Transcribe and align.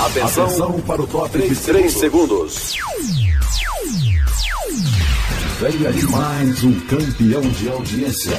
Atenção, 0.00 0.44
Atenção 0.44 0.80
para 0.82 1.02
o 1.02 1.06
top 1.08 1.36
de 1.36 1.56
3 1.56 1.92
segundos. 1.92 2.76
Venha 5.58 5.92
de 5.92 6.06
mais 6.06 6.62
um 6.62 6.80
campeão 6.82 7.40
de 7.40 7.68
audiência. 7.68 8.38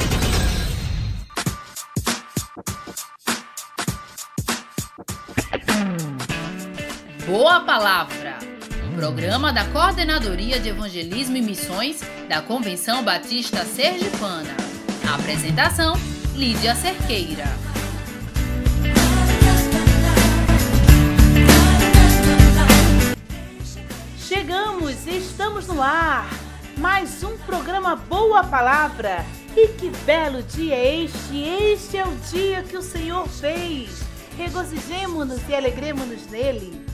Boa 7.27 7.60
Palavra. 7.60 8.39
Programa 8.96 9.52
da 9.52 9.66
Coordenadoria 9.66 10.62
de 10.62 10.70
Evangelismo 10.70 11.36
e 11.36 11.41
Missões 11.41 12.00
da 12.30 12.41
Convenção 12.41 13.04
Batista 13.04 13.66
Sergipana. 13.66 14.55
apresentação: 15.14 16.00
Lídia 16.36 16.73
Cerqueira. 16.73 17.69
Estamos 25.16 25.66
no 25.68 25.81
ar. 25.81 26.30
Mais 26.77 27.23
um 27.23 27.36
programa 27.40 27.95
Boa 27.95 28.44
Palavra. 28.44 29.26
E 29.58 29.70
que 29.70 29.90
belo 30.05 30.44
dia 30.44 30.76
é 30.76 31.04
este! 31.04 31.44
Este 31.44 31.98
é 31.98 32.05
o 32.05 32.16
dia 32.32 32.62
que 32.62 32.77
o 32.77 32.82
Senhor 32.82 33.27
fez. 33.27 34.02
Regozijemo-nos 34.38 35.48
e 35.49 35.55
alegremos-nos 35.55 36.27
nele. 36.27 36.85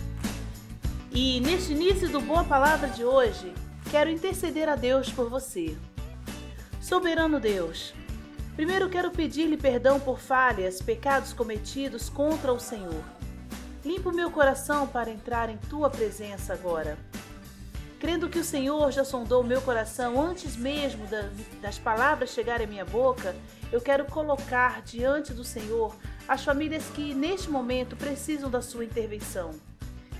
E 1.12 1.42
neste 1.42 1.74
início 1.74 2.10
do 2.10 2.22
Boa 2.22 2.46
Palavra 2.46 2.88
de 2.88 3.04
hoje, 3.04 3.54
quero 3.92 4.10
interceder 4.10 4.70
a 4.70 4.76
Deus 4.76 5.12
por 5.12 5.30
você. 5.30 5.76
Soberano 6.82 7.40
Deus, 7.40 7.94
primeiro 8.56 8.90
quero 8.90 9.12
pedir-lhe 9.12 9.58
perdão 9.58 10.00
por 10.00 10.20
falhas, 10.20 10.82
pecados 10.82 11.34
cometidos 11.34 12.10
contra 12.10 12.54
o 12.54 12.60
Senhor. 12.60 13.04
Limpa 13.84 14.10
o 14.10 14.16
meu 14.16 14.32
coração 14.32 14.88
para 14.88 15.12
entrar 15.12 15.50
em 15.50 15.58
tua 15.70 15.90
presença 15.90 16.54
agora. 16.54 16.98
Crendo 18.00 18.30
que 18.30 18.40
o 18.40 18.44
Senhor 18.44 18.92
já 18.92 19.04
sondou 19.04 19.42
o 19.42 19.46
meu 19.46 19.62
coração 19.62 20.22
antes 20.22 20.56
mesmo 20.56 21.06
das 21.62 21.78
palavras 21.78 22.32
chegarem 22.32 22.66
à 22.66 22.70
minha 22.70 22.86
boca, 22.86 23.36
eu 23.72 23.82
quero 23.82 24.06
colocar 24.06 24.82
diante 24.82 25.34
do 25.34 25.44
Senhor 25.44 25.96
as 26.28 26.44
famílias 26.44 26.84
que 26.94 27.14
neste 27.14 27.50
momento 27.50 27.96
precisam 27.96 28.50
da 28.50 28.62
sua 28.62 28.84
intervenção 28.86 29.54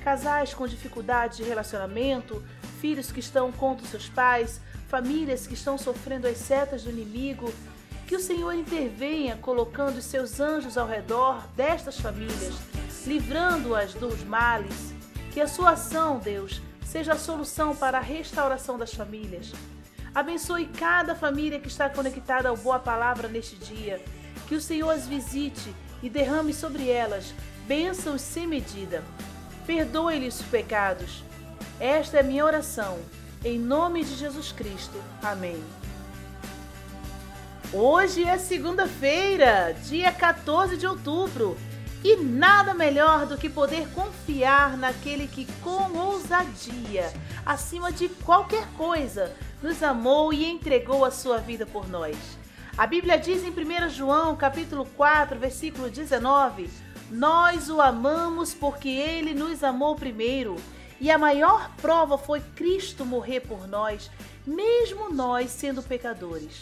casais 0.06 0.54
com 0.54 0.68
dificuldade 0.68 1.38
de 1.38 1.44
relacionamento, 1.44 2.46
filhos 2.80 3.12
que 3.12 3.20
estão 3.20 3.52
contra 3.52 3.88
seus 3.88 4.08
pais, 4.08 4.62
famílias 4.88 5.48
que 5.48 5.56
estão 5.56 5.80
sofrendo 5.80 6.28
as 6.28 6.38
setas 6.38 6.84
do 6.84 6.92
inimigo. 6.92 7.52
Que 8.06 8.16
o 8.16 8.20
Senhor 8.20 8.54
intervenha 8.54 9.36
colocando 9.36 9.98
os 9.98 10.06
seus 10.06 10.40
anjos 10.40 10.78
ao 10.78 10.88
redor 10.88 11.48
destas 11.56 12.00
famílias, 12.00 12.54
livrando-as 13.08 13.96
dos 13.96 14.24
males. 14.24 14.94
Que 15.34 15.42
a 15.42 15.48
sua 15.48 15.72
ação, 15.72 16.20
Deus, 16.20 16.62
seja 16.86 17.14
a 17.14 17.18
solução 17.18 17.76
para 17.76 17.98
a 17.98 18.02
restauração 18.02 18.78
das 18.78 18.94
famílias. 18.94 19.52
Abençoe 20.14 20.68
cada 20.68 21.14
família 21.14 21.60
que 21.60 21.68
está 21.68 21.90
conectada 21.90 22.48
ao 22.48 22.56
Boa 22.56 22.80
Palavra 22.80 23.28
neste 23.28 23.58
dia. 23.58 24.02
Que 24.48 24.56
o 24.56 24.62
Senhor 24.62 24.92
as 24.92 25.06
visite 25.06 25.76
e 26.02 26.10
derrame 26.10 26.54
sobre 26.54 26.90
elas 26.90 27.34
bênçãos 27.68 28.22
sem 28.22 28.48
medida. 28.48 29.04
Perdoe-lhes 29.66 30.40
os 30.40 30.46
pecados. 30.46 31.24
Esta 31.80 32.20
é 32.20 32.24
minha 32.24 32.46
oração. 32.46 33.00
Em 33.44 33.60
nome 33.60 34.04
de 34.04 34.16
Jesus 34.16 34.52
Cristo. 34.52 35.02
Amém. 35.22 35.62
Hoje 37.74 38.24
é 38.24 38.38
segunda-feira, 38.38 39.76
dia 39.84 40.12
14 40.12 40.78
de 40.78 40.88
outubro, 40.88 41.58
e 42.04 42.16
nada 42.18 42.74
melhor 42.74 43.26
do 43.26 43.38
que 43.38 43.50
poder 43.50 43.88
confiar 43.90 44.78
naquele 44.78 45.28
que, 45.28 45.46
com 45.62 45.98
ousadia, 45.98 47.12
acima 47.46 47.92
de 47.92 48.10
qualquer 48.10 48.68
coisa, 48.78 49.36
nos 49.62 49.82
amou 49.82 50.32
e 50.34 50.46
entregou 50.46 51.04
a 51.04 51.12
sua 51.12 51.38
vida 51.38 51.66
por 51.66 51.88
nós. 51.88 52.18
A 52.78 52.86
Bíblia 52.86 53.18
diz 53.18 53.44
em 53.44 53.50
1 53.50 53.90
João, 53.90 54.36
capítulo 54.36 54.86
4, 54.96 55.40
versículo 55.40 55.90
19: 55.90 56.70
nós 57.10 57.70
o 57.70 57.82
amamos 57.82 58.54
porque 58.54 58.90
ele 58.90 59.34
nos 59.34 59.64
amou 59.64 59.96
primeiro. 59.96 60.56
E 61.00 61.12
a 61.12 61.18
maior 61.18 61.72
prova 61.76 62.18
foi 62.18 62.40
Cristo 62.40 63.06
morrer 63.06 63.42
por 63.42 63.68
nós, 63.68 64.10
mesmo 64.46 65.14
nós 65.14 65.52
sendo 65.52 65.84
pecadores. 65.84 66.62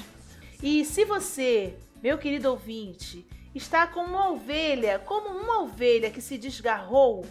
E 0.62 0.84
se 0.84 1.06
você, 1.06 1.78
meu 2.02 2.18
querido 2.18 2.50
ouvinte, 2.50 3.26
está 3.54 3.88
como 3.88 4.10
uma 4.10 4.30
ovelha, 4.32 5.00
como 5.00 5.30
uma 5.30 5.62
ovelha 5.62 6.10
que 6.10 6.22
se 6.22 6.38
desgarrou 6.38 7.26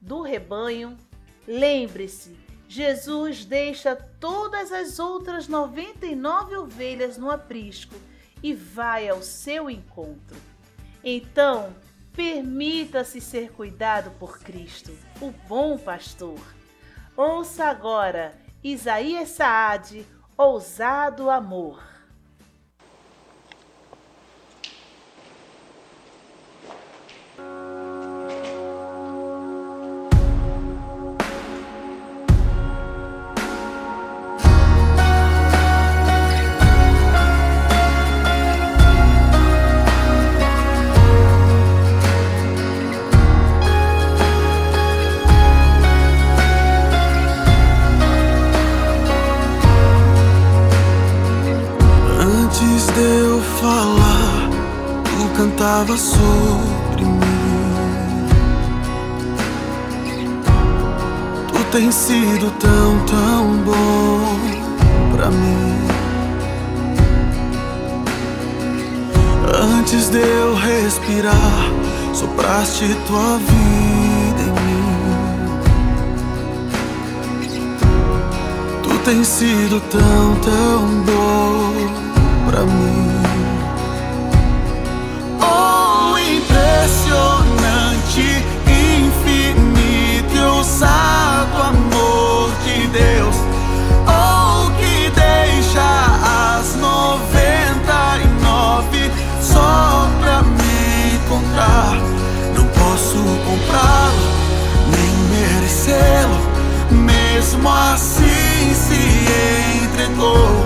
do 0.00 0.22
rebanho, 0.22 0.96
lembre-se, 1.46 2.36
Jesus 2.68 3.44
deixa 3.44 3.94
todas 3.94 4.72
as 4.72 4.98
outras 4.98 5.48
99 5.48 6.56
ovelhas 6.56 7.16
no 7.16 7.30
aprisco 7.30 7.94
e 8.42 8.52
vai 8.52 9.08
ao 9.08 9.22
seu 9.22 9.70
encontro. 9.70 10.36
Então, 11.04 11.74
Permita-se 12.16 13.20
ser 13.20 13.52
cuidado 13.52 14.10
por 14.12 14.38
Cristo, 14.38 14.90
o 15.20 15.30
bom 15.46 15.76
pastor. 15.76 16.40
Ouça 17.14 17.66
agora 17.66 18.34
Isaías 18.64 19.28
Saad, 19.28 20.06
Ousado 20.34 21.28
Amor. 21.28 21.95
Sopraste 72.76 72.94
tua 73.06 73.38
vida 73.38 74.42
em 74.42 74.50
mim. 74.50 74.84
Tu 78.82 78.98
tens 79.04 79.26
sido 79.26 79.80
tão, 79.90 80.36
tão 80.40 80.86
bom 81.04 82.50
pra 82.50 82.62
mim. 82.64 83.05
como 107.66 107.68
assim 107.68 108.72
se 108.74 109.82
entregou. 109.82 110.65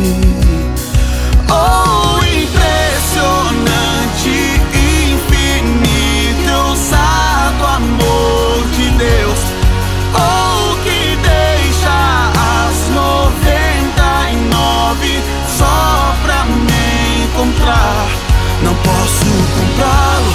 Não 18.63 18.75
posso 18.75 19.25
comprá-lo, 19.55 20.33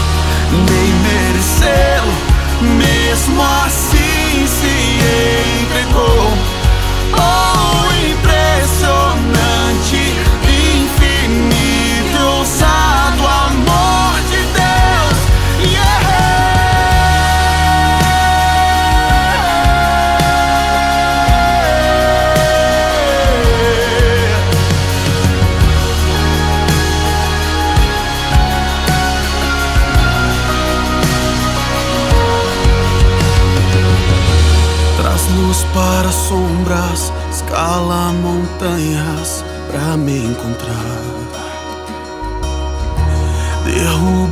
nem 0.52 0.92
merecê-lo, 1.04 2.14
mesmo 2.76 3.42
assim 3.42 4.46
se 4.46 4.74
entregou. 5.62 6.25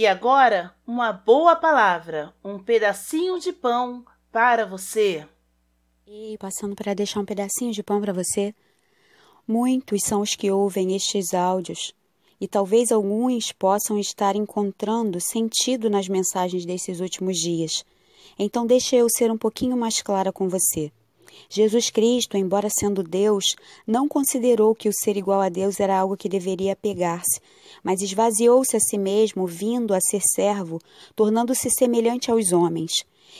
E 0.00 0.06
agora, 0.06 0.74
uma 0.86 1.12
boa 1.12 1.54
palavra, 1.54 2.32
um 2.42 2.58
pedacinho 2.58 3.38
de 3.38 3.52
pão 3.52 4.02
para 4.32 4.64
você. 4.64 5.28
E 6.06 6.38
passando 6.38 6.74
para 6.74 6.94
deixar 6.94 7.20
um 7.20 7.24
pedacinho 7.26 7.70
de 7.70 7.82
pão 7.82 8.00
para 8.00 8.10
você. 8.10 8.54
Muitos 9.46 10.00
são 10.02 10.22
os 10.22 10.34
que 10.34 10.50
ouvem 10.50 10.96
estes 10.96 11.34
áudios 11.34 11.92
e 12.40 12.48
talvez 12.48 12.90
alguns 12.90 13.52
possam 13.52 13.98
estar 13.98 14.36
encontrando 14.36 15.20
sentido 15.20 15.90
nas 15.90 16.08
mensagens 16.08 16.64
desses 16.64 17.00
últimos 17.00 17.36
dias. 17.36 17.84
Então, 18.38 18.66
deixe 18.66 18.96
eu 18.96 19.06
ser 19.10 19.30
um 19.30 19.36
pouquinho 19.36 19.76
mais 19.76 20.00
clara 20.00 20.32
com 20.32 20.48
você. 20.48 20.90
Jesus 21.48 21.90
Cristo, 21.90 22.36
embora 22.36 22.68
sendo 22.70 23.02
Deus, 23.02 23.44
não 23.86 24.08
considerou 24.08 24.74
que 24.74 24.88
o 24.88 24.92
ser 24.92 25.16
igual 25.16 25.40
a 25.40 25.48
Deus 25.48 25.80
era 25.80 25.98
algo 25.98 26.16
que 26.16 26.28
deveria 26.28 26.72
apegar-se, 26.72 27.40
mas 27.82 28.02
esvaziou-se 28.02 28.76
a 28.76 28.80
si 28.80 28.98
mesmo, 28.98 29.46
vindo 29.46 29.94
a 29.94 30.00
ser 30.00 30.20
servo, 30.34 30.78
tornando-se 31.14 31.70
semelhante 31.70 32.30
aos 32.30 32.52
homens. 32.52 32.92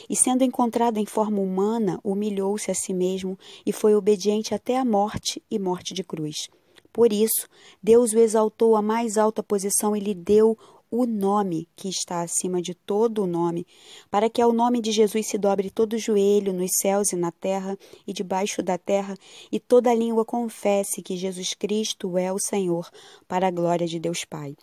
E 0.09 0.15
sendo 0.15 0.43
encontrado 0.43 0.97
em 0.97 1.05
forma 1.05 1.39
humana, 1.39 1.99
humilhou-se 2.03 2.71
a 2.71 2.73
si 2.73 2.93
mesmo 2.93 3.37
e 3.65 3.71
foi 3.71 3.93
obediente 3.93 4.53
até 4.53 4.77
a 4.77 4.85
morte 4.85 5.41
e 5.51 5.59
morte 5.59 5.93
de 5.93 6.03
cruz. 6.03 6.47
Por 6.93 7.13
isso, 7.13 7.47
Deus 7.81 8.11
o 8.13 8.19
exaltou 8.19 8.75
à 8.75 8.81
mais 8.81 9.17
alta 9.17 9.41
posição 9.41 9.95
e 9.95 9.99
lhe 9.99 10.13
deu 10.13 10.57
o 10.91 11.05
nome 11.05 11.69
que 11.73 11.87
está 11.87 12.21
acima 12.21 12.61
de 12.61 12.75
todo 12.75 13.23
o 13.23 13.27
nome, 13.27 13.65
para 14.09 14.29
que 14.29 14.41
ao 14.41 14.51
nome 14.51 14.81
de 14.81 14.91
Jesus 14.91 15.25
se 15.25 15.37
dobre 15.37 15.69
todo 15.69 15.93
o 15.93 15.97
joelho 15.97 16.51
nos 16.51 16.71
céus 16.81 17.13
e 17.13 17.15
na 17.15 17.31
terra 17.31 17.79
e 18.05 18.11
debaixo 18.11 18.61
da 18.61 18.77
terra, 18.77 19.15
e 19.49 19.57
toda 19.57 19.93
língua 19.93 20.25
confesse 20.25 21.01
que 21.01 21.15
Jesus 21.15 21.53
Cristo 21.53 22.17
é 22.17 22.31
o 22.33 22.37
Senhor, 22.37 22.91
para 23.25 23.47
a 23.47 23.51
glória 23.51 23.87
de 23.87 23.99
Deus 23.99 24.25
Pai. 24.25 24.55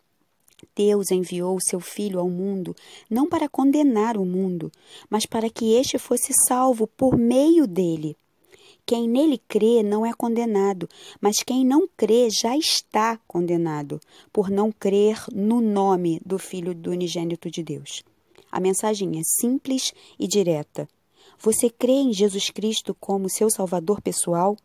Deus 0.76 1.10
enviou 1.10 1.56
o 1.56 1.62
seu 1.62 1.80
Filho 1.80 2.20
ao 2.20 2.28
mundo, 2.28 2.76
não 3.08 3.26
para 3.26 3.48
condenar 3.48 4.18
o 4.18 4.26
mundo, 4.26 4.70
mas 5.08 5.24
para 5.24 5.48
que 5.48 5.74
este 5.74 5.98
fosse 5.98 6.34
salvo 6.46 6.86
por 6.86 7.16
meio 7.16 7.66
dele. 7.66 8.16
Quem 8.88 9.06
nele 9.06 9.36
crê 9.36 9.82
não 9.82 10.06
é 10.06 10.14
condenado, 10.14 10.88
mas 11.20 11.42
quem 11.42 11.62
não 11.62 11.86
crê 11.86 12.30
já 12.30 12.56
está 12.56 13.18
condenado, 13.28 14.00
por 14.32 14.48
não 14.48 14.72
crer 14.72 15.26
no 15.30 15.60
nome 15.60 16.18
do 16.24 16.38
Filho 16.38 16.74
do 16.74 16.92
unigênito 16.92 17.50
de 17.50 17.62
Deus. 17.62 18.02
A 18.50 18.58
mensagem 18.58 19.18
é 19.18 19.22
simples 19.22 19.92
e 20.18 20.26
direta. 20.26 20.88
Você 21.38 21.68
crê 21.68 21.92
em 21.92 22.14
Jesus 22.14 22.48
Cristo 22.48 22.96
como 22.98 23.28
seu 23.28 23.50
Salvador 23.50 24.00
pessoal? 24.00 24.56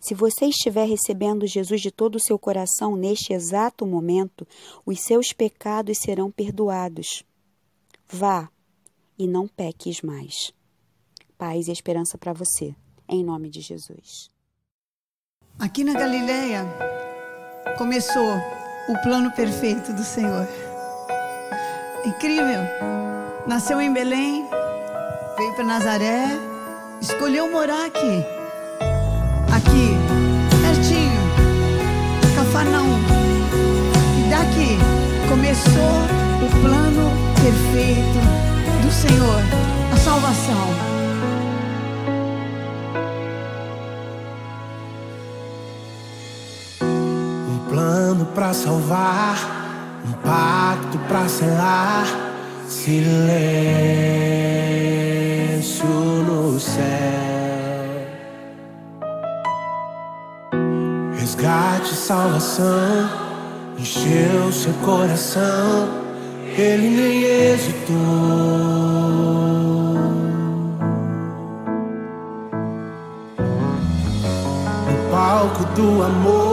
Se 0.00 0.12
você 0.12 0.46
estiver 0.46 0.88
recebendo 0.88 1.46
Jesus 1.46 1.80
de 1.80 1.92
todo 1.92 2.16
o 2.16 2.20
seu 2.20 2.40
coração 2.40 2.96
neste 2.96 3.32
exato 3.32 3.86
momento, 3.86 4.44
os 4.84 4.98
seus 4.98 5.32
pecados 5.32 5.98
serão 5.98 6.32
perdoados. 6.32 7.22
Vá 8.08 8.50
e 9.16 9.28
não 9.28 9.46
peques 9.46 10.02
mais. 10.02 10.52
Paz 11.38 11.68
e 11.68 11.70
esperança 11.70 12.18
para 12.18 12.32
você, 12.32 12.74
em 13.12 13.22
nome 13.22 13.50
de 13.50 13.60
Jesus. 13.60 14.30
Aqui 15.58 15.84
na 15.84 15.92
Galileia 15.92 16.64
começou 17.76 18.36
o 18.88 18.98
plano 19.02 19.30
perfeito 19.32 19.92
do 19.92 20.02
Senhor. 20.02 20.48
Incrível. 22.06 22.62
Nasceu 23.46 23.80
em 23.80 23.92
Belém, 23.92 24.48
veio 25.36 25.54
para 25.54 25.64
Nazaré, 25.64 26.24
escolheu 27.00 27.50
morar 27.50 27.86
aqui. 27.86 28.24
Aqui, 29.54 29.90
pertinho, 30.62 31.20
Cafarnaum. 32.34 32.98
E 34.18 34.30
daqui 34.30 34.78
começou 35.28 35.72
o 36.40 36.62
plano 36.62 37.10
perfeito 37.42 38.82
do 38.82 38.90
Senhor, 38.90 39.40
a 39.92 39.96
salvação. 39.98 41.01
Para 48.34 48.52
salvar, 48.54 49.36
um 50.06 50.12
pacto 50.12 50.98
para 51.08 51.28
selar, 51.28 52.06
silêncio 52.66 53.06
no 56.26 56.58
céu. 56.58 56.82
Resgate, 61.18 61.94
salvação, 61.94 63.10
encheu 63.78 64.50
seu 64.52 64.72
coração, 64.84 65.88
ele 66.56 66.88
nem 66.88 67.24
hesitou. 67.24 67.92
Palco 75.10 75.64
do 75.74 76.02
amor 76.02 76.51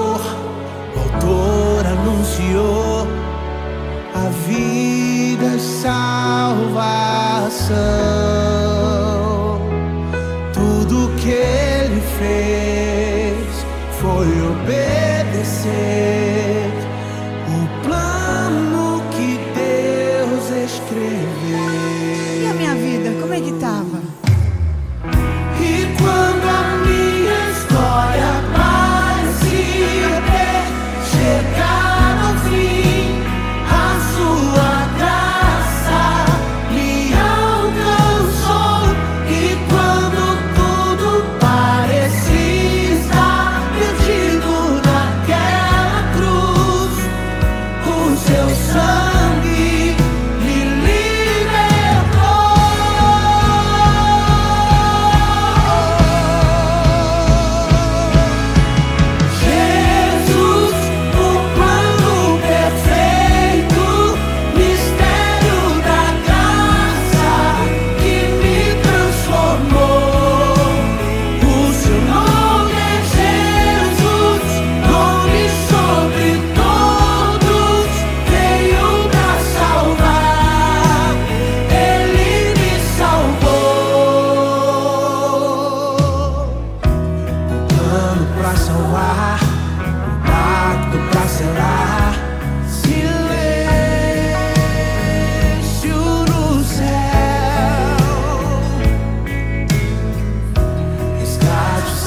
salvação. 5.82 6.60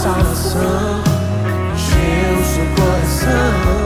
salvação, 0.03 1.01
encheu 1.75 2.45
seu 2.45 2.67
coração. 2.75 3.82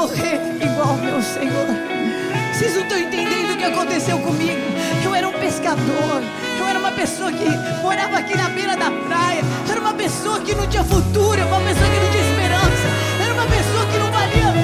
Morrer 0.00 0.40
igual 0.62 0.96
meu 0.96 1.20
Senhor. 1.20 1.66
Vocês 2.54 2.74
não 2.74 2.82
estão 2.84 2.98
entendendo 2.98 3.52
o 3.52 3.56
que 3.58 3.64
aconteceu 3.64 4.18
comigo. 4.18 4.60
Eu 5.04 5.14
era 5.14 5.28
um 5.28 5.32
pescador. 5.32 6.22
Eu 6.58 6.66
era 6.66 6.78
uma 6.78 6.92
pessoa 6.92 7.30
que 7.30 7.44
morava 7.82 8.16
aqui 8.16 8.34
na 8.34 8.48
beira 8.48 8.76
da 8.78 8.90
praia. 8.90 9.42
Eu 9.66 9.72
era 9.72 9.80
uma 9.80 9.92
pessoa 9.92 10.40
que 10.40 10.54
não 10.54 10.66
tinha 10.66 10.84
futuro, 10.84 11.46
uma 11.46 11.60
pessoa 11.60 11.90
que 11.90 12.00
não 12.00 12.10
tinha 12.10 12.30
esperança. 12.30 12.86
Eu 13.18 13.24
era 13.24 13.34
uma 13.34 13.46
pessoa 13.46 13.86
que 13.92 13.98
não 13.98 14.10
valia 14.10 14.59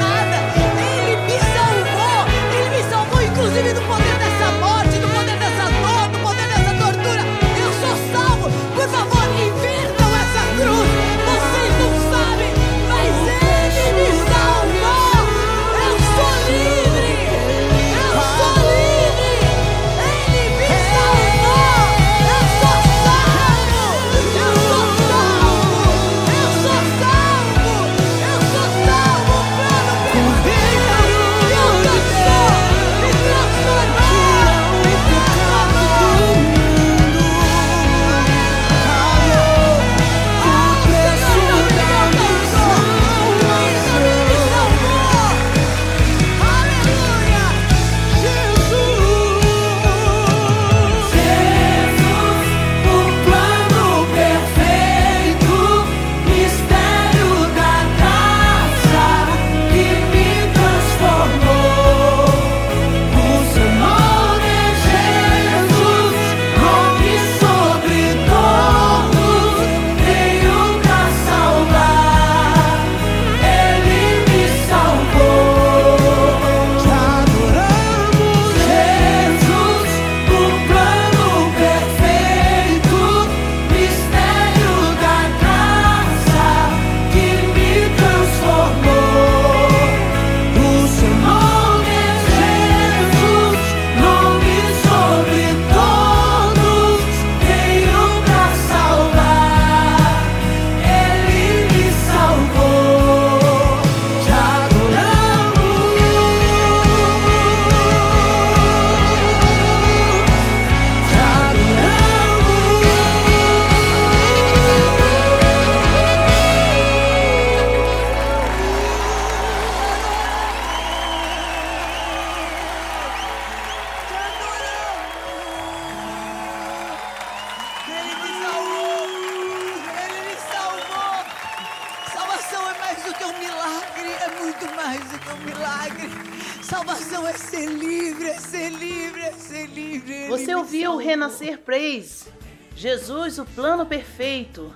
plano 143.57 143.87
perfeito. 143.87 144.71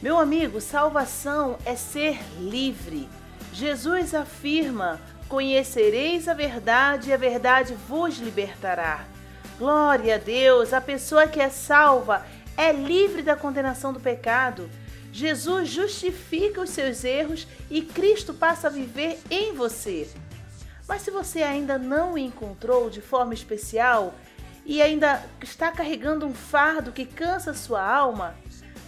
Meu 0.00 0.18
amigo, 0.18 0.62
salvação 0.62 1.58
é 1.66 1.76
ser 1.76 2.18
livre. 2.40 3.06
Jesus 3.52 4.14
afirma: 4.14 4.98
Conhecereis 5.28 6.26
a 6.26 6.32
verdade 6.32 7.10
e 7.10 7.12
a 7.12 7.18
verdade 7.18 7.74
vos 7.86 8.16
libertará. 8.16 9.04
Glória 9.58 10.14
a 10.14 10.18
Deus, 10.18 10.72
a 10.72 10.80
pessoa 10.80 11.28
que 11.28 11.38
é 11.38 11.50
salva 11.50 12.26
é 12.56 12.72
livre 12.72 13.22
da 13.22 13.36
condenação 13.36 13.92
do 13.92 14.00
pecado. 14.00 14.70
Jesus 15.12 15.68
justifica 15.68 16.62
os 16.62 16.70
seus 16.70 17.04
erros 17.04 17.46
e 17.70 17.82
Cristo 17.82 18.32
passa 18.32 18.68
a 18.68 18.70
viver 18.70 19.20
em 19.30 19.52
você. 19.52 20.08
Mas 20.88 21.02
se 21.02 21.10
você 21.10 21.42
ainda 21.42 21.78
não 21.78 22.14
o 22.14 22.18
encontrou 22.18 22.88
de 22.88 23.02
forma 23.02 23.34
especial 23.34 24.14
e 24.64 24.80
ainda 24.80 25.22
está 25.42 25.70
carregando 25.70 26.26
um 26.26 26.34
fardo 26.34 26.92
que 26.92 27.04
cansa 27.04 27.52
sua 27.54 27.84
alma, 27.84 28.34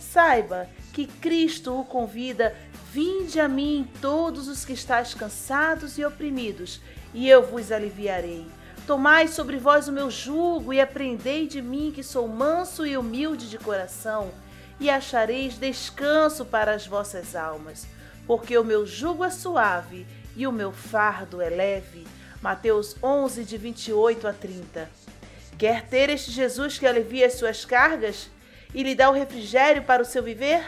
saiba 0.00 0.68
que 0.92 1.06
Cristo 1.06 1.78
o 1.78 1.84
convida: 1.84 2.54
Vinde 2.92 3.40
a 3.40 3.48
mim 3.48 3.88
todos 4.00 4.46
os 4.46 4.64
que 4.64 4.72
estáis 4.72 5.14
cansados 5.14 5.98
e 5.98 6.04
oprimidos, 6.04 6.80
e 7.12 7.28
eu 7.28 7.44
vos 7.44 7.72
aliviarei. 7.72 8.46
Tomai 8.86 9.28
sobre 9.28 9.56
vós 9.56 9.88
o 9.88 9.92
meu 9.92 10.10
jugo 10.10 10.72
e 10.72 10.80
aprendei 10.80 11.46
de 11.46 11.62
mim 11.62 11.90
que 11.92 12.02
sou 12.02 12.28
manso 12.28 12.86
e 12.86 12.96
humilde 12.96 13.48
de 13.48 13.58
coração, 13.58 14.30
e 14.78 14.90
achareis 14.90 15.58
descanso 15.58 16.44
para 16.44 16.74
as 16.74 16.86
vossas 16.86 17.34
almas, 17.34 17.86
porque 18.26 18.56
o 18.56 18.64
meu 18.64 18.86
jugo 18.86 19.24
é 19.24 19.30
suave 19.30 20.06
e 20.36 20.46
o 20.46 20.52
meu 20.52 20.70
fardo 20.70 21.40
é 21.40 21.48
leve. 21.48 22.06
Mateus 22.42 22.94
11, 23.02 23.44
de 23.44 23.56
28 23.56 24.28
a 24.28 24.32
30. 24.32 25.03
Quer 25.58 25.86
ter 25.86 26.10
este 26.10 26.30
Jesus 26.30 26.78
que 26.78 26.86
alivia 26.86 27.26
as 27.26 27.34
suas 27.34 27.64
cargas 27.64 28.28
e 28.74 28.82
lhe 28.82 28.94
dá 28.94 29.08
o 29.08 29.14
refrigério 29.14 29.84
para 29.84 30.02
o 30.02 30.04
seu 30.04 30.22
viver? 30.22 30.64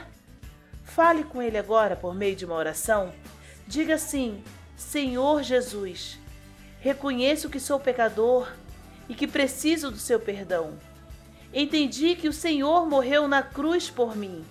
Fale 0.85 1.25
com 1.25 1.43
ele 1.43 1.59
agora 1.59 1.97
por 1.97 2.15
meio 2.15 2.37
de 2.37 2.45
uma 2.45 2.55
oração. 2.55 3.13
Diga 3.67 3.95
assim: 3.95 4.43
Senhor 4.77 5.43
Jesus, 5.43 6.19
reconheço 6.81 7.51
que 7.51 7.59
sou 7.59 7.81
pecador 7.81 8.53
e 9.09 9.15
que 9.15 9.27
preciso 9.27 9.91
do 9.91 9.99
seu 9.99 10.21
perdão. 10.21 10.79
Entendi 11.53 12.15
que 12.15 12.29
o 12.29 12.33
Senhor 12.33 12.87
morreu 12.87 13.27
na 13.27 13.43
cruz 13.43 13.91
por 13.91 14.17
mim, 14.17 14.45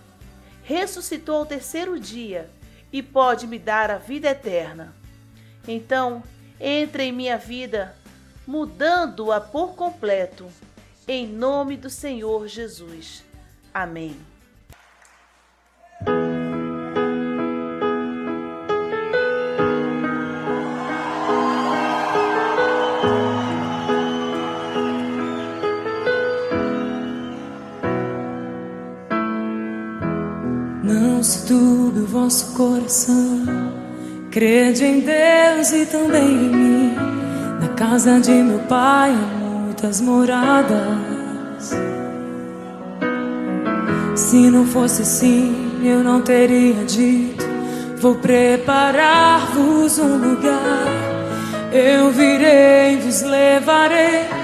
ressuscitou 0.63 1.37
ao 1.37 1.45
terceiro 1.45 1.99
dia 1.99 2.49
e 2.91 3.01
pode 3.01 3.47
me 3.47 3.59
dar 3.59 3.89
a 3.89 3.97
vida 3.97 4.29
eterna. 4.29 4.93
Então, 5.67 6.23
entre 6.59 7.03
em 7.03 7.11
minha 7.11 7.37
vida, 7.37 7.95
mudando-a 8.47 9.39
por 9.39 9.75
completo, 9.75 10.45
em 11.07 11.27
nome 11.27 11.77
do 11.77 11.89
Senhor 11.89 12.47
Jesus. 12.47 13.23
Amém. 13.73 14.15
Não 30.83 31.23
se 31.23 31.47
turbe 31.47 31.99
o 31.99 32.05
vosso 32.05 32.53
coração. 32.55 33.45
Crede 34.31 34.85
em 34.85 34.99
Deus 34.99 35.71
e 35.71 35.85
também 35.85 36.27
em 36.27 36.49
mim. 36.49 36.74
Casa 37.75 38.21
de 38.21 38.31
meu 38.31 38.59
pai 38.59 39.11
há 39.11 39.37
muitas 39.37 39.99
moradas. 39.99 41.75
Se 44.15 44.49
não 44.49 44.65
fosse 44.65 45.01
assim, 45.01 45.81
eu 45.83 46.01
não 46.01 46.21
teria 46.21 46.85
dito. 46.85 47.45
Vou 47.99 48.15
preparar-vos 48.15 49.99
um 49.99 50.17
lugar. 50.17 50.87
Eu 51.73 52.11
virei 52.11 52.97
vos 52.97 53.21
levarei. 53.23 54.34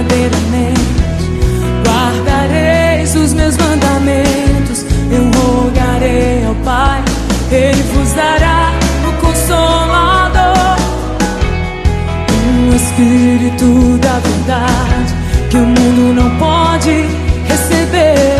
verdadeiramente. 0.00 0.80
Guardareis 1.84 3.14
os 3.14 3.32
meus 3.34 3.56
mandamentos, 3.56 4.84
eu 5.10 5.30
rogarei 5.40 6.44
ao 6.46 6.54
Pai, 6.56 7.02
Ele 7.50 7.82
vos 7.94 8.12
dará 8.12 8.70
o 9.08 9.12
Consolador, 9.20 10.76
o 12.30 12.70
um 12.70 12.76
Espírito 12.76 13.98
da 13.98 14.18
verdade 14.18 15.14
que 15.50 15.56
o 15.56 15.66
mundo 15.66 16.14
não 16.14 16.30
pode 16.36 17.06
receber, 17.46 18.38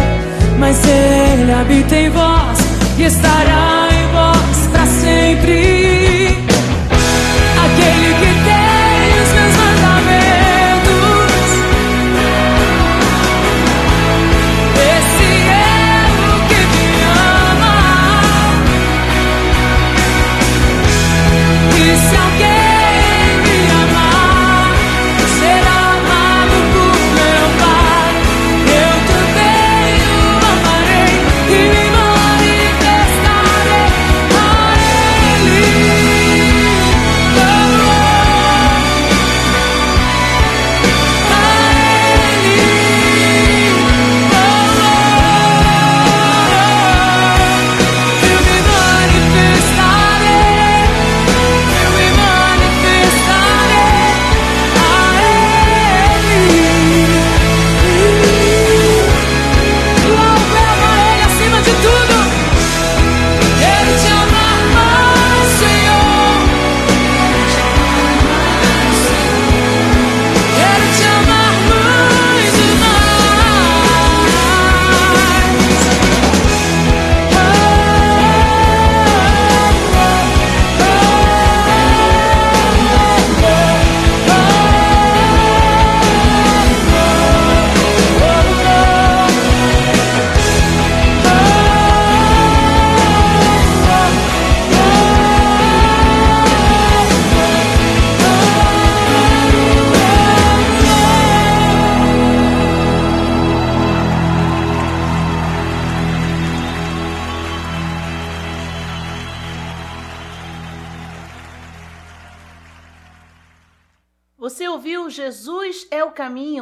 mas 0.58 0.76
Ele 0.84 1.52
habita 1.52 1.96
em 1.96 2.10
vós 2.10 2.58
e 2.98 3.04
estará 3.04 3.88
em 3.90 4.12
vós 4.12 4.66
para 4.72 4.86
sempre. 4.86 5.79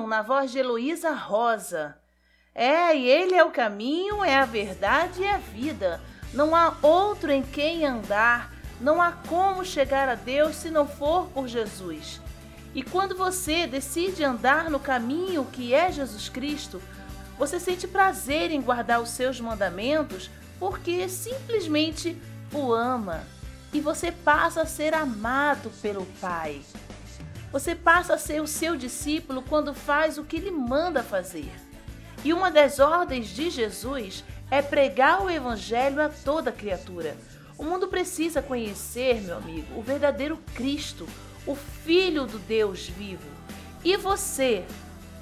Na 0.06 0.22
voz 0.22 0.50
de 0.50 0.58
Heloísa 0.58 1.12
Rosa. 1.12 1.96
É, 2.54 2.96
e 2.96 3.06
ele 3.06 3.34
é 3.34 3.44
o 3.44 3.50
caminho, 3.50 4.24
é 4.24 4.36
a 4.36 4.44
verdade 4.44 5.20
e 5.20 5.24
é 5.24 5.34
a 5.34 5.38
vida. 5.38 6.00
Não 6.32 6.56
há 6.56 6.76
outro 6.82 7.30
em 7.30 7.42
quem 7.42 7.86
andar, 7.86 8.52
não 8.80 9.00
há 9.00 9.12
como 9.12 9.64
chegar 9.64 10.08
a 10.08 10.14
Deus 10.14 10.56
se 10.56 10.70
não 10.70 10.86
for 10.86 11.26
por 11.28 11.46
Jesus. 11.46 12.20
E 12.74 12.82
quando 12.82 13.16
você 13.16 13.66
decide 13.66 14.24
andar 14.24 14.70
no 14.70 14.80
caminho 14.80 15.44
que 15.44 15.74
é 15.74 15.90
Jesus 15.90 16.28
Cristo, 16.28 16.82
você 17.38 17.60
sente 17.60 17.86
prazer 17.86 18.50
em 18.50 18.60
guardar 18.60 19.00
os 19.00 19.10
seus 19.10 19.40
mandamentos 19.40 20.30
porque 20.58 21.08
simplesmente 21.08 22.20
o 22.52 22.72
ama 22.72 23.22
e 23.72 23.80
você 23.80 24.10
passa 24.10 24.62
a 24.62 24.66
ser 24.66 24.94
amado 24.94 25.70
pelo 25.80 26.04
Pai. 26.20 26.62
Você 27.50 27.74
passa 27.74 28.14
a 28.14 28.18
ser 28.18 28.42
o 28.42 28.46
seu 28.46 28.76
discípulo 28.76 29.42
quando 29.42 29.72
faz 29.72 30.18
o 30.18 30.24
que 30.24 30.38
lhe 30.38 30.50
manda 30.50 31.02
fazer. 31.02 31.50
E 32.24 32.32
uma 32.32 32.50
das 32.50 32.78
ordens 32.78 33.28
de 33.28 33.48
Jesus 33.48 34.24
é 34.50 34.60
pregar 34.60 35.22
o 35.22 35.30
Evangelho 35.30 36.02
a 36.02 36.08
toda 36.08 36.52
criatura. 36.52 37.16
O 37.56 37.64
mundo 37.64 37.88
precisa 37.88 38.42
conhecer, 38.42 39.20
meu 39.22 39.36
amigo, 39.36 39.78
o 39.78 39.82
verdadeiro 39.82 40.38
Cristo, 40.54 41.08
o 41.46 41.54
Filho 41.54 42.26
do 42.26 42.38
Deus 42.38 42.86
vivo. 42.86 43.28
E 43.84 43.96
você, 43.96 44.64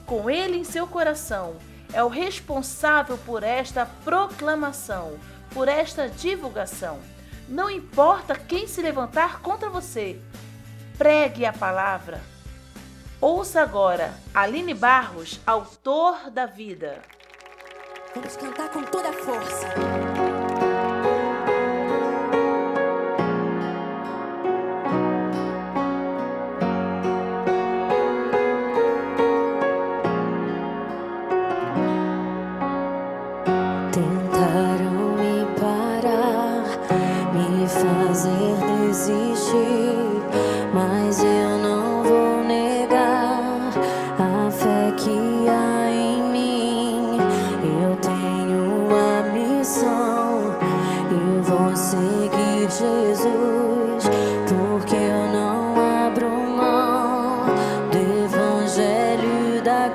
com 0.05 0.29
ele 0.29 0.57
em 0.57 0.65
seu 0.65 0.87
coração, 0.87 1.57
é 1.93 2.03
o 2.03 2.09
responsável 2.09 3.17
por 3.19 3.43
esta 3.43 3.87
proclamação, 4.05 5.19
por 5.51 5.69
esta 5.69 6.09
divulgação. 6.09 6.99
Não 7.49 7.71
importa 7.71 8.35
quem 8.35 8.67
se 8.67 8.83
levantar 8.83 9.41
contra 9.41 9.71
você, 9.71 10.21
Pregue 10.99 11.45
a 11.45 11.53
palavra. 11.53 12.23
Ouça 13.21 13.61
agora 13.61 14.15
Aline 14.35 14.73
Barros, 14.73 15.39
autor 15.47 16.31
da 16.31 16.47
vida. 16.47 17.03
Vamos 18.15 18.35
cantar 18.37 18.71
com 18.71 18.83
toda 18.83 19.11
a 19.11 19.13
força. 19.13 20.16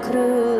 крылья. 0.02 0.51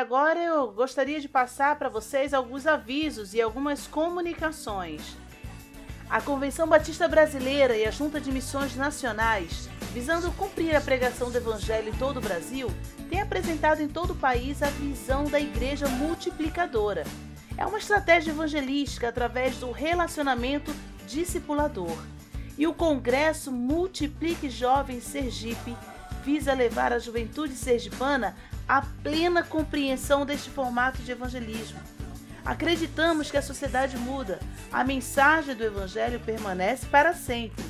Agora 0.00 0.42
eu 0.42 0.72
gostaria 0.72 1.20
de 1.20 1.28
passar 1.28 1.78
para 1.78 1.90
vocês 1.90 2.32
alguns 2.32 2.66
avisos 2.66 3.34
e 3.34 3.40
algumas 3.40 3.86
comunicações. 3.86 5.14
A 6.08 6.22
Convenção 6.22 6.66
Batista 6.66 7.06
Brasileira 7.06 7.76
e 7.76 7.84
a 7.84 7.90
Junta 7.90 8.18
de 8.18 8.32
Missões 8.32 8.74
Nacionais, 8.74 9.68
visando 9.92 10.32
cumprir 10.32 10.74
a 10.74 10.80
pregação 10.80 11.30
do 11.30 11.36
Evangelho 11.36 11.90
em 11.90 11.98
todo 11.98 12.16
o 12.16 12.20
Brasil, 12.20 12.72
têm 13.10 13.20
apresentado 13.20 13.82
em 13.82 13.88
todo 13.88 14.14
o 14.14 14.16
país 14.16 14.62
a 14.62 14.70
visão 14.70 15.24
da 15.24 15.38
Igreja 15.38 15.86
Multiplicadora. 15.86 17.04
É 17.58 17.66
uma 17.66 17.78
estratégia 17.78 18.30
evangelística 18.30 19.06
através 19.06 19.58
do 19.58 19.70
relacionamento 19.70 20.74
discipulador. 21.06 21.96
E 22.56 22.66
o 22.66 22.72
Congresso 22.72 23.52
Multiplique 23.52 24.48
Jovens 24.48 25.04
Sergipe 25.04 25.76
visa 26.24 26.54
levar 26.54 26.92
a 26.92 26.98
juventude 26.98 27.54
sergipana 27.54 28.34
à 28.70 28.82
plena 29.02 29.42
compreensão 29.42 30.24
deste 30.24 30.48
formato 30.48 31.02
de 31.02 31.10
evangelismo. 31.10 31.80
Acreditamos 32.44 33.28
que 33.28 33.36
a 33.36 33.42
sociedade 33.42 33.98
muda, 33.98 34.38
a 34.70 34.84
mensagem 34.84 35.56
do 35.56 35.64
Evangelho 35.64 36.20
permanece 36.20 36.86
para 36.86 37.12
sempre 37.12 37.64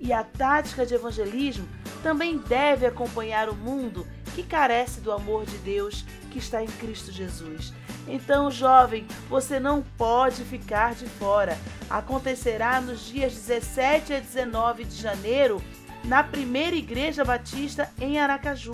e 0.00 0.14
a 0.14 0.24
tática 0.24 0.86
de 0.86 0.94
evangelismo 0.94 1.68
também 2.02 2.38
deve 2.38 2.86
acompanhar 2.86 3.50
o 3.50 3.54
mundo 3.54 4.06
que 4.34 4.42
carece 4.42 4.98
do 5.02 5.12
amor 5.12 5.44
de 5.44 5.58
Deus 5.58 6.06
que 6.30 6.38
está 6.38 6.62
em 6.62 6.68
Cristo 6.68 7.12
Jesus. 7.12 7.74
Então, 8.08 8.50
jovem, 8.50 9.06
você 9.28 9.60
não 9.60 9.82
pode 9.82 10.42
ficar 10.42 10.94
de 10.94 11.04
fora. 11.04 11.58
Acontecerá 11.90 12.80
nos 12.80 13.04
dias 13.04 13.34
17 13.34 14.14
a 14.14 14.20
19 14.20 14.84
de 14.84 14.96
janeiro 14.96 15.62
na 16.02 16.24
primeira 16.24 16.74
Igreja 16.74 17.26
Batista 17.26 17.90
em 18.00 18.18
Aracaju. 18.18 18.72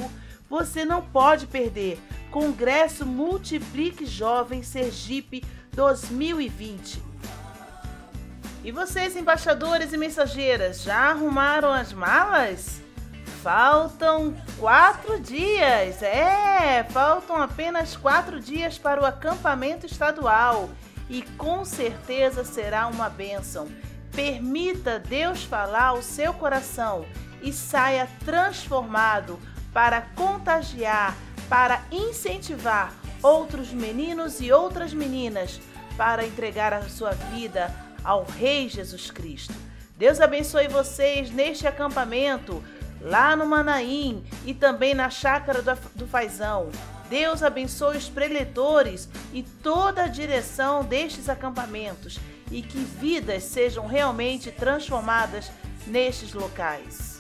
Você 0.53 0.85
não 0.85 1.01
pode 1.01 1.47
perder. 1.47 1.99
Congresso 2.31 3.07
Multiplique 3.07 4.05
Jovem 4.05 4.63
Sergipe 4.63 5.43
2020. 5.71 7.03
E 8.63 8.71
vocês, 8.71 9.17
embaixadores 9.17 9.95
e 9.95 9.97
mensageiras, 9.97 10.83
já 10.83 11.09
arrumaram 11.09 11.73
as 11.73 11.95
malas? 11.95 12.83
Faltam 13.43 14.37
quatro 14.59 15.19
dias, 15.19 16.03
é, 16.03 16.85
faltam 16.91 17.37
apenas 17.37 17.97
quatro 17.97 18.39
dias 18.39 18.77
para 18.77 19.01
o 19.01 19.07
acampamento 19.07 19.87
estadual 19.87 20.69
e 21.09 21.23
com 21.39 21.65
certeza 21.65 22.45
será 22.45 22.89
uma 22.89 23.09
bênção. 23.09 23.69
Permita 24.15 24.99
Deus 24.99 25.45
falar 25.45 25.87
ao 25.87 26.03
seu 26.03 26.35
coração 26.35 27.07
e 27.41 27.55
saia 27.55 28.07
transformado 28.27 29.39
para 29.73 30.03
contagiar, 30.15 31.17
para 31.49 31.83
incentivar 31.91 32.93
outros 33.23 33.73
meninos 33.73 34.41
e 34.41 34.53
outras 34.53 34.93
meninas 34.93 35.61
para 35.97 36.27
entregar 36.27 36.73
a 36.73 36.89
sua 36.89 37.13
vida 37.13 37.73
ao 38.03 38.25
Rei 38.25 38.69
Jesus 38.69 39.11
Cristo. 39.11 39.55
Deus 39.97 40.21
abençoe 40.21 40.67
vocês 40.69 41.31
neste 41.31 41.67
acampamento, 41.67 42.63
lá 43.01 43.37
no 43.37 43.47
Manaim 43.47 44.25
e 44.45 44.55
também 44.55 44.95
na 44.95 45.11
chácara 45.11 45.63
do, 45.95 46.07
Fazão. 46.07 46.71
Deus 47.09 47.43
abençoe 47.43 47.99
os 47.99 48.09
preletores 48.09 49.09
e 49.33 49.43
toda 49.43 50.05
a 50.05 50.09
direção 50.09 50.83
destes 50.83 51.29
acampamentos 51.29 52.19
e 52.51 52.63
que 52.63 52.79
vidas 52.79 53.45
sejam 53.45 53.87
realmente 53.87 54.51
transformadas 54.51 55.51
nestes 55.87 56.33
locais. 56.33 57.12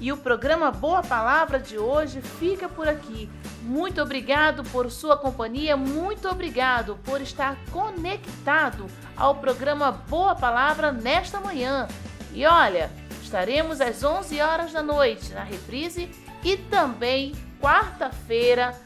E 0.00 0.12
o 0.12 0.16
programa 0.16 0.70
Boa 0.70 1.02
Palavra 1.02 1.58
de 1.58 1.78
hoje 1.78 2.20
fica 2.20 2.68
por 2.68 2.88
aqui. 2.88 3.28
Muito 3.62 4.02
obrigado 4.02 4.62
por 4.64 4.90
sua 4.90 5.16
companhia, 5.16 5.76
muito 5.76 6.28
obrigado 6.28 6.98
por 7.04 7.20
estar 7.20 7.56
conectado 7.70 8.86
ao 9.16 9.36
programa 9.36 9.90
Boa 9.90 10.34
Palavra 10.34 10.92
nesta 10.92 11.40
manhã. 11.40 11.88
E 12.32 12.44
olha, 12.44 12.90
estaremos 13.22 13.80
às 13.80 14.02
11 14.02 14.40
horas 14.40 14.72
da 14.72 14.82
noite 14.82 15.32
na 15.32 15.42
reprise 15.42 16.10
e 16.42 16.56
também 16.56 17.32
quarta-feira 17.60 18.78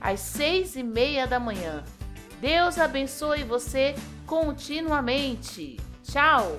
às 0.00 0.20
6 0.20 0.76
e 0.76 0.82
meia 0.82 1.26
da 1.26 1.40
manhã. 1.40 1.82
Deus 2.40 2.78
abençoe 2.78 3.42
você 3.44 3.94
continuamente. 4.26 5.78
Tchau! 6.02 6.58